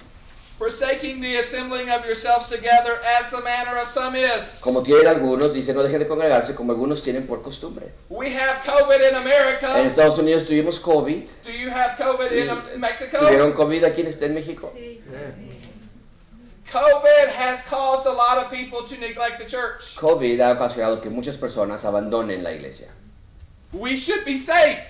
[0.59, 4.61] Forsaking the assembling of yourselves together as the manner of some is.
[4.64, 7.92] Como tienen algunos, dice no dejen de congregarse como algunos tienen por costumbre.
[8.09, 9.79] We have COVID in En America.
[9.83, 11.29] Estados Unidos tuvimos COVID.
[11.45, 13.19] Do you have COVID in um, Mexico?
[13.19, 14.73] ¿Tuvieron COVID aquí en, en México?
[16.73, 19.97] COVID has caused a lot of people to neglect the church.
[19.99, 22.88] COVID ha ocasionado que muchas personas abandonen la iglesia.
[23.73, 24.83] We should be safe,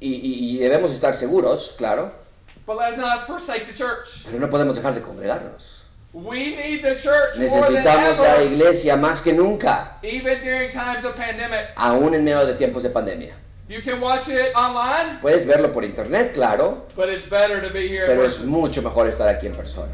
[0.00, 2.12] Y, y- y debemos estar seguros, claro,
[2.66, 4.24] but let's not forsake the church.
[4.26, 5.82] pero no podemos dejar de congregarnos.
[6.12, 11.04] We need the church more than Necesitamos la iglesia más que nunca, even during times
[11.04, 11.72] of pandemic.
[11.76, 13.34] aún en medio de tiempos de pandemia.
[13.68, 17.88] You can watch it online, Puedes verlo por internet, claro, but it's better to be
[17.88, 19.92] here pero es mucho mejor estar aquí en persona.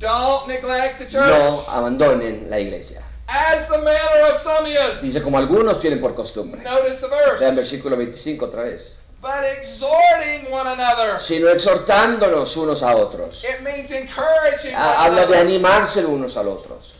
[0.00, 1.68] Don't neglect the No church.
[1.68, 3.02] abandonen la iglesia.
[3.28, 5.22] As the manner of some Dice is.
[5.22, 6.62] como algunos tienen por costumbre.
[6.64, 7.54] Notice the Vean verse.
[7.54, 8.96] versículo 25 otra vez.
[9.22, 11.18] But exhorting one another.
[11.18, 13.44] Sino exhortándonos unos a otros.
[13.44, 15.40] It means encouraging one Ha- Habla de another.
[15.46, 16.94] animarse unos a los otros.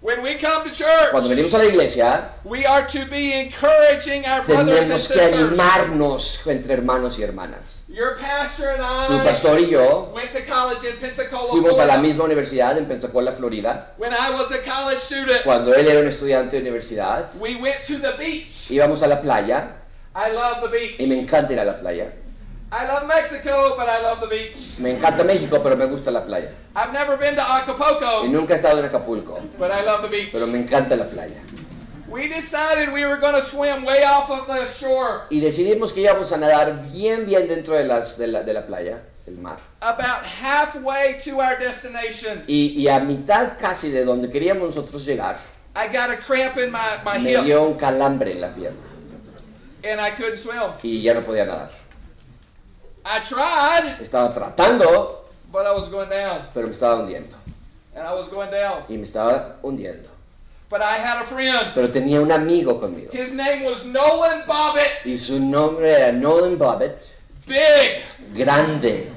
[0.00, 4.24] When we come to church, Cuando venimos a la iglesia, we are to be encouraging
[4.24, 5.34] our brothers and tenemos que sisters.
[5.34, 7.80] animarnos entre hermanos y hermanas.
[7.88, 11.84] Your pastor and Su I pastor y yo went to college in Pensacola, fuimos a
[11.84, 12.00] la Florida.
[12.02, 13.92] misma universidad en Pensacola, Florida.
[13.98, 17.82] When I was a college student, Cuando él era un estudiante de universidad, we went
[17.86, 18.70] to the beach.
[18.70, 19.76] íbamos a la playa
[20.14, 20.96] I love the beach.
[20.98, 22.12] y me encanta ir a la playa.
[22.72, 24.78] I love Mexico, but I love the beach.
[24.78, 26.50] Me encanta México, pero me gusta la playa.
[26.76, 30.08] I've never been to Y Acapulco, nunca he estado en Acapulco, but I love the
[30.08, 30.30] beach.
[30.32, 31.36] pero me encanta la playa.
[32.08, 36.02] We decided we were going to swim way off of the shore, Y decidimos que
[36.02, 39.58] íbamos a nadar bien, bien dentro de, las, de, la, de la playa, del mar.
[39.82, 42.42] about halfway to our destination.
[42.48, 45.36] Y, y a mitad casi de donde queríamos nosotros llegar,
[45.76, 48.89] I got a cramp in my, my me hip, dio un calambre en la pierna
[49.84, 50.72] and I couldn't swim.
[50.82, 51.70] y ya no podía nadar.
[53.04, 57.34] I tried, Estaba tratando, but I was going down, pero me estaba hundiendo.
[57.94, 58.84] and I was going down.
[58.88, 60.08] Y me estaba hundiendo.
[60.68, 61.72] But I had a friend.
[61.74, 63.10] Pero tenía un amigo conmigo.
[63.12, 65.18] His name was Nolan Y Bobbitt.
[65.18, 66.98] su nombre era Nolan Bobbitt,
[67.46, 68.00] Big,
[68.34, 69.08] grande,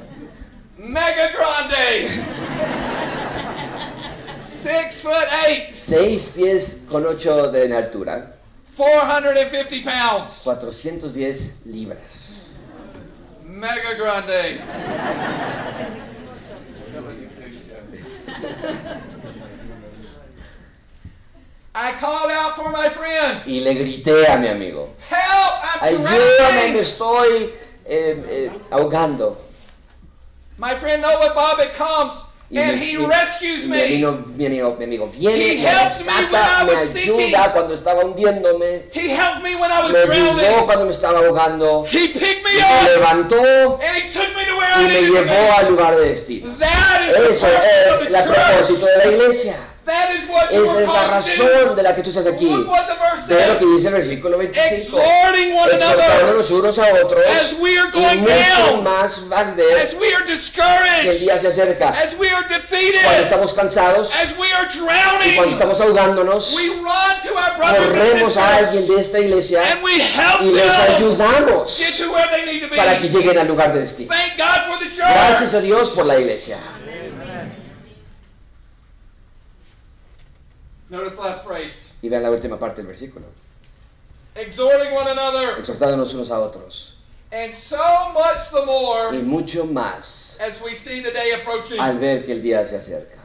[0.80, 2.10] mega grande.
[4.42, 8.33] Six foot eight, seis pies con ocho de altura,
[8.76, 10.44] 450 pounds.
[10.44, 12.54] 410 libras.
[13.46, 14.60] Mega grande.
[21.76, 23.42] I called out for my friend.
[23.48, 25.54] Y le grité a mi amigo, Help!
[25.64, 26.78] I'm ayúdame, me drowning.
[26.78, 27.54] estoy
[27.86, 29.38] eh, eh, ahogando.
[30.58, 33.86] My friend Nolan Bobbitt comes Y and mi- he y- rescues mi, me.
[33.86, 37.26] amigo, mi, amigo, mi amigo viene, He me helps me when I me was sinking.
[37.36, 40.66] ayuda cuando estaba hundiéndome, He helped me when I was me ayudó drowning.
[40.66, 44.56] cuando me estaba ahogando, He picked me me up levantó and he took me to
[44.58, 46.56] where y I me llevó al lugar de destino.
[46.60, 49.14] That is the Eso purpose of es the el propósito de la church.
[49.16, 49.56] iglesia.
[49.86, 52.46] That is what you Esa es la razón de la que tú estás aquí.
[52.46, 54.74] Look what the verse Ve lo que dice el versículo 25.
[54.74, 58.32] Exhorting one another Exhortándonos unos a otros as we are y going mucho
[58.72, 61.90] down, más ver as we are que el discouraged, día se acerca.
[61.90, 65.52] as we are Cuando defeated, estamos cansados as we are y cuando drowning.
[65.52, 69.84] estamos ahogándonos, We run to our brothers and corremos a alguien de esta iglesia and
[69.84, 73.18] we help y les them ayudamos get to where they need to para que be.
[73.20, 74.14] lleguen al lugar de destino.
[74.14, 75.56] Thank God for the Gracias church.
[75.56, 76.58] a Dios por la iglesia.
[80.94, 81.96] Notice last phrase.
[82.04, 83.26] Y vean la última parte del versículo.
[84.36, 86.98] Exhorting one another, Exhortándonos unos a otros.
[87.32, 91.80] and so much the Y more mucho más as we see the day approaching.
[91.80, 93.18] al ver que el día se acerca.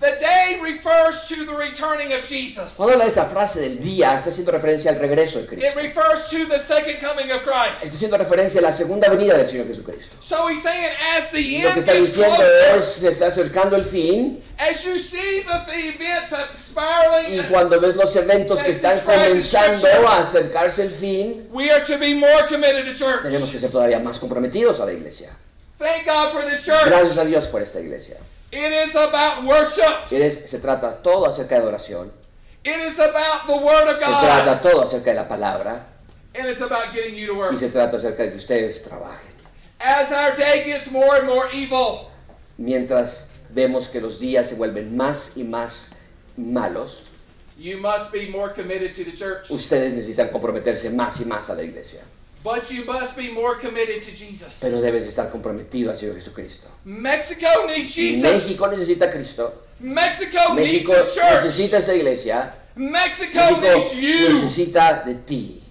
[0.00, 2.76] The day refers to the returning of Jesus.
[2.76, 5.80] Cuando habla de esa frase del día, está haciendo referencia al regreso de It Cristo.
[5.80, 7.82] refers to the second coming of Christ.
[7.82, 10.14] Está haciendo referencia a la segunda venida del Señor Jesucristo.
[10.20, 13.74] So he's saying as the Lo que end está diciendo closer, es, se está acercando
[13.74, 18.70] el fin, as you see the, the events spiraling, y cuando ves los eventos que
[18.70, 23.22] están comenzando a acercarse el fin, we are to be more committed to church.
[23.24, 25.30] tenemos que ser todavía más comprometidos a la iglesia.
[25.76, 26.86] Thank God for this church.
[26.86, 28.16] Gracias a Dios por esta iglesia.
[28.50, 30.10] It is about worship.
[30.10, 32.10] Eres- se trata todo acerca de adoración,
[32.64, 34.62] It is about the Word of se trata God.
[34.62, 35.86] todo acerca de la palabra,
[36.34, 37.58] And it's about getting you to y work.
[37.58, 39.28] se trata acerca de que ustedes trabajen.
[39.80, 42.10] As our day gets more and more evil,
[42.58, 45.94] Mientras vemos que los días se vuelven más y más
[46.36, 47.04] malos,
[47.58, 49.50] you must be more committed to the church.
[49.50, 52.00] ustedes necesitan comprometerse más y más a la iglesia.
[52.44, 54.60] But you must be more committed to Jesus.
[54.62, 56.68] Pero debes estar comprometido Señor Jesucristo.
[56.84, 58.22] Mexico needs Y Jesus.
[58.22, 59.52] México necesita a Cristo.
[59.80, 61.44] Mexico needs México this church.
[61.44, 62.54] necesita esta iglesia.
[62.76, 64.28] Mexico México needs you.
[64.34, 65.62] necesita de ti.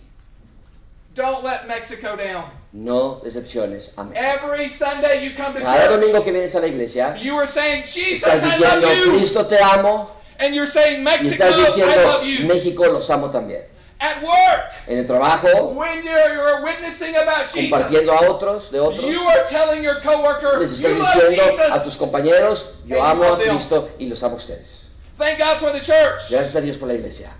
[1.15, 2.51] Don't let Mexico down.
[2.73, 3.93] No decepciones.
[4.13, 7.83] Every Sunday you come to Cada domingo que vienes a la iglesia, you are saying,
[7.83, 9.17] Jesus, estás I diciendo, love you.
[9.17, 10.09] Cristo te amo.
[10.37, 12.45] And you're saying, Y Mexico, estás I love diciendo, you.
[12.45, 13.61] México los amo también.
[13.99, 18.79] At work, En el trabajo, when you're, you're witnessing about Jesus, compartiendo a otros, de
[18.79, 23.03] otros, you are telling your coworker, les you estás love diciendo a tus compañeros, yo
[23.03, 23.37] amo a.
[23.39, 24.85] Cristo y los amo a ustedes.
[25.17, 26.29] Thank God for the church.
[26.29, 27.31] Gracias a Dios por la iglesia.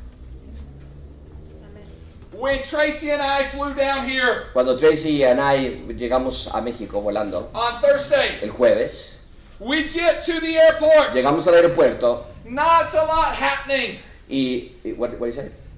[2.31, 7.49] When Tracy and I flew down here Cuando Tracy y Anay llegamos a México volando
[7.53, 9.21] on Thursday, el jueves,
[9.59, 11.13] we get to the airport.
[11.13, 13.99] llegamos al aeropuerto Not a lot happening.
[14.29, 15.11] y, y- what?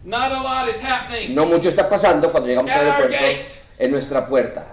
[0.04, 1.36] Not a lot is happening.
[1.36, 4.66] no mucho está pasando cuando llegamos al aeropuerto en nuestra puerta.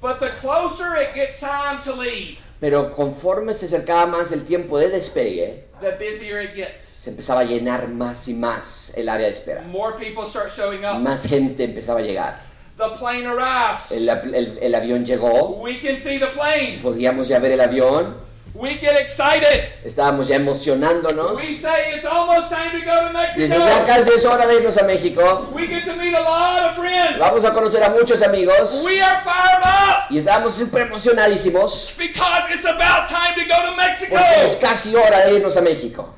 [0.00, 4.78] But the closer it gets time to leave, Pero conforme se acercaba más el tiempo
[4.78, 6.80] de despegue, the busier it gets.
[7.02, 9.62] se empezaba a llenar más y más el área de espera.
[9.62, 10.98] More people start showing up.
[11.00, 12.40] Más gente empezaba a llegar.
[12.76, 13.92] The plane arrives.
[13.92, 16.80] El, el- el avión llegó, We can see the plane.
[16.82, 18.16] podíamos ya ver el avión,
[18.54, 19.64] We get excited.
[19.84, 21.36] estábamos ya emocionándonos.
[21.36, 23.86] We say it's almost time to go to Dice, ya Mexico.
[23.86, 25.48] casi es hora de irnos a México.
[25.52, 27.18] We get to meet a lot of friends.
[27.18, 28.84] Vamos a conocer a muchos amigos.
[28.84, 33.76] We are fired up Y estábamos súper emocionadísimos because it's about time to go to
[33.76, 34.14] Mexico.
[34.14, 36.14] porque es casi hora de irnos a México.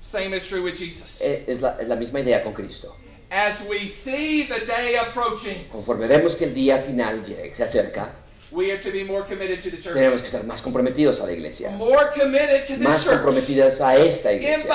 [0.00, 1.20] Same is true with Jesus.
[1.20, 2.96] Eh, Es la, es la misma idea con Cristo.
[3.30, 7.22] As we see the day approaching, Conforme vemos que el día final
[7.54, 8.08] se acerca,
[8.52, 10.34] we are to be more committed to the tenemos que church.
[10.34, 11.70] estar más comprometidos a la iglesia.
[11.70, 13.14] More committed to Más church.
[13.14, 14.74] comprometidas a esta iglesia.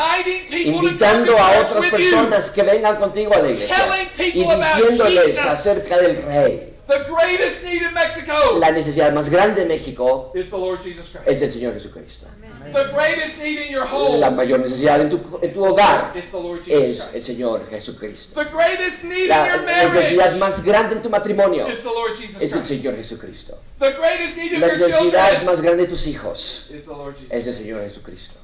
[0.65, 3.77] Invitando a otras personas que vengan contigo a la iglesia.
[4.17, 6.67] Y diciéndoles acerca del Rey.
[6.88, 11.10] The greatest need in Mexico La necesidad más grande de México is the Lord Jesus
[11.12, 11.25] Christ.
[11.27, 12.27] es el Señor Jesucristo.
[12.71, 16.30] The greatest need in your home La mayor necesidad en tu, en tu hogar is
[16.30, 17.21] the Lord Jesus es el.
[17.36, 18.43] Señor Jesucristo.
[18.43, 21.89] The greatest need in La your marriage necesidad más grande en tu matrimonio is the
[21.89, 22.63] Lord Jesus es el.
[22.63, 23.58] Señor Jesucristo.
[23.80, 27.32] The greatest need of La necesidad más grande de tus hijos is the Lord Jesus.
[27.32, 28.39] es el Señor Jesucristo.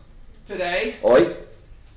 [0.46, 1.28] Today, Hoy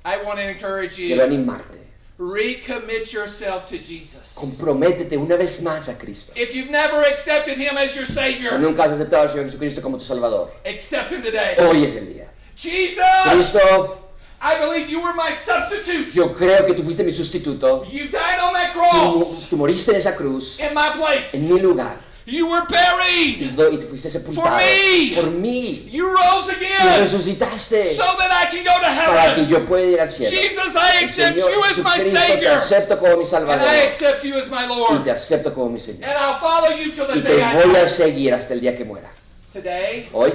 [0.05, 1.79] I want to encourage quiero animarte.
[2.21, 4.35] Recommit yourself to Jesus.
[4.35, 6.31] Comprométete una vez más a Cristo.
[6.35, 9.81] If you've never accepted Him as your Si Savior, nunca has aceptado al Señor Jesucristo
[9.81, 11.55] como tu Salvador, accept Him today.
[11.59, 12.27] hoy es el día.
[12.55, 13.97] Jesus, Cristo,
[14.39, 16.13] I believe you were my substitute.
[16.13, 17.83] yo creo que tú fuiste mi sustituto.
[17.85, 21.35] You died on that Tú, cross tú moriste en esa cruz, in my place.
[21.35, 21.97] en mi lugar,
[22.31, 22.71] You were y,
[23.53, 23.73] buried.
[23.73, 25.15] y tú fuiste sepultado For me.
[25.15, 25.89] por mí.
[25.91, 29.47] You rose Y again resucitaste so that I can go to para que heaven.
[29.49, 30.31] yo pueda ir al cielo.
[30.31, 32.51] Jesus, I accept Señor you as my Jesucristo, te Savior.
[32.53, 35.03] acepto como mi And Salvador I accept you as my y Lord.
[35.03, 36.03] te acepto como mi Señor.
[36.09, 38.61] And I'll follow you till the Y te day I voy a seguir hasta el
[38.61, 39.09] día que muera.
[39.51, 40.31] Today, Hoy,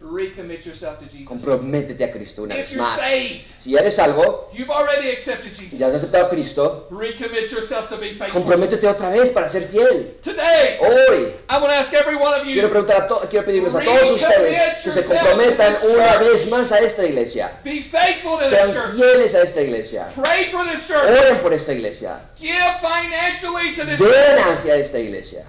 [0.00, 1.26] recommit yourself to Jesus.
[1.26, 2.96] comprométete a Cristo una If vez you're más.
[2.96, 7.96] saved, Si eres algo, you've already accepted ya has aceptado a Cristo, Recommit yourself to
[7.98, 8.30] be faithful.
[8.42, 10.16] comprométete otra vez para ser fiel.
[10.22, 13.44] Today, Hoy, I want to ask every one of quiero you, preguntar a to- quiero
[13.44, 17.50] pedirles a todos ustedes que se comprometan una vez más a esta iglesia.
[17.64, 18.94] be faithful to Sean this church.
[18.96, 20.08] fieles a esta iglesia.
[20.14, 21.10] Pray for this church.
[21.10, 22.20] Oren por esta iglesia.
[22.38, 24.46] Give financially to this Den church.
[24.46, 25.44] hacia esta iglesia.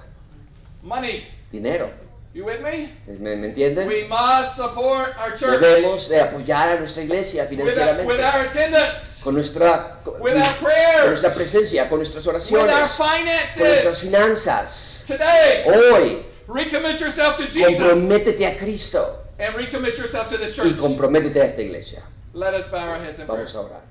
[0.81, 1.27] Money.
[1.51, 2.08] Dinero.
[2.31, 2.91] You with me?
[3.07, 3.87] ¿Me, me entienden?
[3.87, 8.23] We must support our church Debemos de apoyar a nuestra iglesia with our, with financieramente.
[8.33, 12.39] our attendance, Con nuestra, con, with our con prayers, nuestra presencia, con nuestras with our
[12.39, 13.99] oraciones, con nuestras finances.
[14.11, 15.03] finanzas.
[15.07, 20.69] Today, Hoy, recommit yourself to Jesus comprométete a Cristo and recommit yourself to this y
[20.69, 20.77] church.
[20.77, 22.03] comprométete a esta iglesia.
[22.33, 23.45] Let us bow our heads in prayer.
[23.45, 23.81] Vamos a orar.